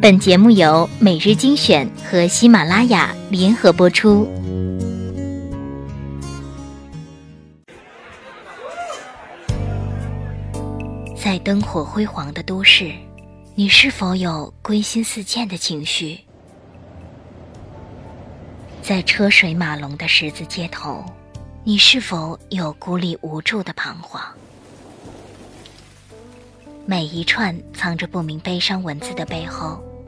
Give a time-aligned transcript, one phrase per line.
[0.00, 4.28] 本节目由每日精选和喜马拉雅联合播出。
[11.16, 12.92] 在灯火辉煌的都市，
[13.56, 16.20] 你是否有归心似箭的情绪？
[18.80, 21.04] 在车水马龙的十字街头，
[21.64, 24.22] 你是否有孤立无助的彷徨？
[26.86, 29.82] 每一串藏着不明悲伤文字的背后，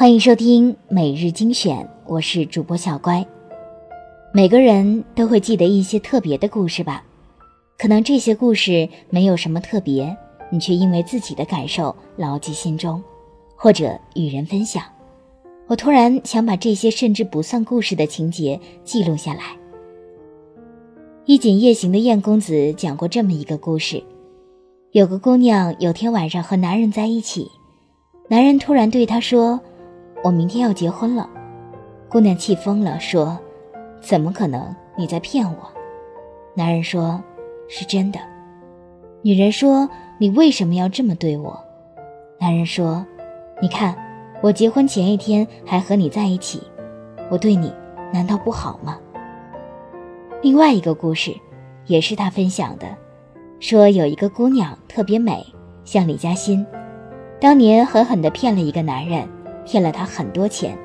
[0.00, 3.22] 欢迎收听每日精选，我是主播小乖。
[4.32, 7.04] 每个人都会记得一些特别的故事吧？
[7.76, 10.16] 可能这些故事没有什么特别，
[10.50, 13.02] 你却因为自己的感受牢记心中，
[13.54, 14.82] 或者与人分享。
[15.66, 19.54] 我突然想把这些甚至不算故事的情节记录下来。
[21.26, 24.02] 衣锦夜行的燕公子讲过这么一个故事：
[24.92, 27.50] 有个姑娘有天晚上和男人在一起，
[28.30, 29.60] 男人突然对她说。
[30.22, 31.28] 我明天要结婚了，
[32.08, 33.38] 姑娘气疯了，说
[34.00, 34.74] ：“怎么可能？
[34.96, 35.56] 你在骗我！”
[36.54, 37.22] 男人说
[37.68, 38.20] ：“是真的。”
[39.22, 41.58] 女人说：“你为什么要这么对我？”
[42.38, 43.04] 男人说
[43.62, 43.96] ：“你看，
[44.42, 46.62] 我结婚前一天还和你在一起，
[47.30, 47.72] 我对你
[48.12, 48.98] 难道不好吗？”
[50.42, 51.34] 另外一个故事，
[51.86, 52.86] 也是他分享的，
[53.58, 55.46] 说有一个姑娘特别美，
[55.84, 56.66] 像李嘉欣，
[57.40, 59.26] 当年狠狠地骗了一个男人。
[59.64, 60.76] 骗了他很多钱，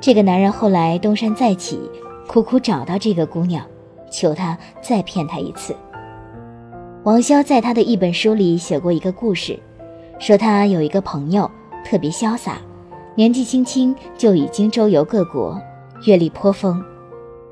[0.00, 1.80] 这个男人后来东山再起，
[2.26, 3.64] 苦苦找到这个姑娘，
[4.10, 5.74] 求她再骗他一次。
[7.04, 9.58] 王潇在他的一本书里写过一个故事，
[10.18, 11.50] 说他有一个朋友
[11.84, 12.58] 特别潇洒，
[13.14, 15.58] 年纪轻轻就已经周游各国，
[16.06, 16.82] 阅历颇丰。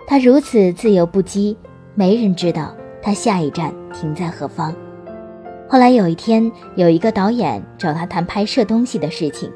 [0.06, 1.56] 他如此自由不羁，
[1.94, 4.74] 没人知道他下一站停在何方。
[5.68, 9.50] 后来有一天，有一个导演找他谈拍摄东西的事情。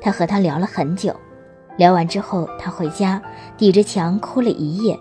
[0.00, 1.14] 他和他聊了很久，
[1.76, 3.20] 聊完之后，他回家
[3.56, 4.98] 抵着墙哭了一夜，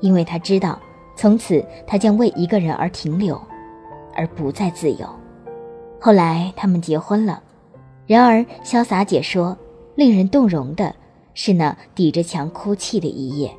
[0.00, 0.78] 因为他知道
[1.16, 3.40] 从此他将为一个人而停留，
[4.14, 5.08] 而不再自由。
[6.00, 7.42] 后来他们结婚了，
[8.06, 9.56] 然而潇洒姐说，
[9.94, 10.94] 令人动容的
[11.34, 13.50] 是那抵着墙哭泣的一夜。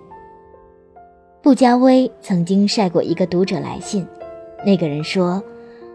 [1.42, 4.06] 布加威曾经晒过一个读者来信，
[4.66, 5.44] 那个人说：“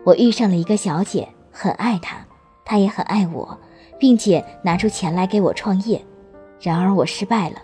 [0.05, 2.19] 我遇上了一个小姐，很爱她，
[2.65, 3.59] 她也很爱我。”
[4.01, 6.03] 并且拿出钱来给我创业，
[6.59, 7.57] 然而我失败了。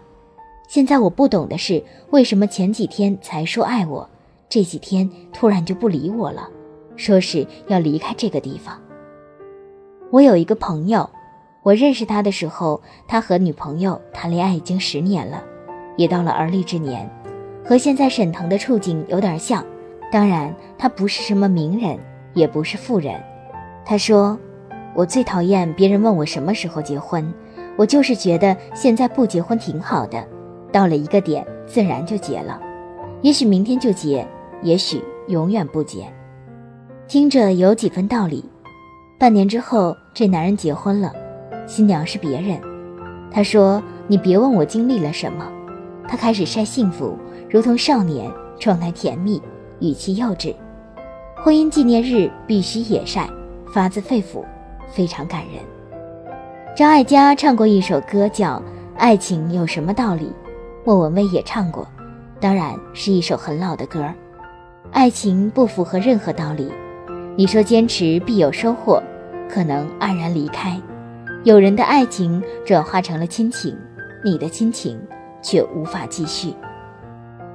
[0.69, 4.07] 现在我不懂的是，为什么前几天才说爱我，
[4.47, 6.47] 这几天突然就不理我了，
[6.95, 8.79] 说是要离开这个地方。
[10.11, 11.09] 我有一个朋友，
[11.63, 15.43] 我认识他的时候，他和女朋友谈恋爱已经十年了，
[15.97, 17.11] 也到了而立之年，
[17.65, 19.65] 和现在沈腾的处境有点像。
[20.13, 21.99] 当然，他不是什么名人，
[22.35, 23.19] 也不是富人。
[23.87, 24.39] 他说。
[24.97, 27.31] 我最讨厌别人问我什么时候结婚，
[27.77, 30.27] 我就是觉得现在不结婚挺好的，
[30.73, 32.59] 到了一个点自然就结了，
[33.21, 34.27] 也许明天就结，
[34.63, 36.11] 也许永远不结，
[37.07, 38.43] 听着有几分道理。
[39.19, 41.13] 半年之后，这男人结婚了，
[41.67, 42.59] 新娘是别人。
[43.31, 45.47] 他说：“你别问我经历了什么。”
[46.09, 47.19] 他开始晒幸福，
[47.51, 49.43] 如同少年，状态甜蜜，
[49.81, 50.55] 语气幼稚。
[51.37, 53.29] 婚姻纪念日必须也晒，
[53.71, 54.43] 发自肺腑。
[54.91, 55.63] 非常感人。
[56.77, 58.59] 张艾嘉唱过一首歌，叫
[58.99, 60.25] 《爱情有什么道理》，
[60.85, 61.87] 莫文蔚也唱过，
[62.39, 64.05] 当然是一首很老的歌。
[64.93, 66.71] 爱情不符合任何道理，
[67.35, 69.03] 你说坚持必有收获，
[69.49, 70.81] 可能黯然离开。
[71.45, 73.77] 有人的爱情转化成了亲情，
[74.25, 75.01] 你的亲情
[75.43, 76.53] 却无法继续。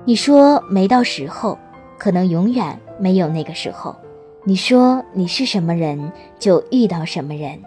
[0.04, 1.58] 你说没到时候，
[2.00, 3.96] 可能永远没有那个时候。
[4.44, 7.60] 你说你是什么人，就遇到什么人，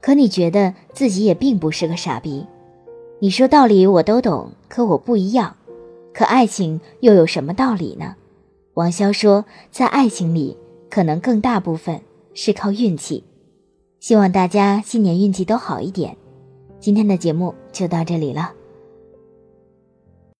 [0.00, 2.46] 可你觉得自己也并不是个傻逼。
[3.20, 5.54] 你说道理我都懂，可我不一样。
[6.14, 8.14] 可爱情又有什么道理呢？
[8.72, 10.56] 王潇说，在爱情里，
[10.88, 12.00] 可能更大部分
[12.32, 13.22] 是靠运气。
[14.00, 16.16] 希望大家新年运气都好一点。
[16.80, 18.52] 今天的节目就到这里了。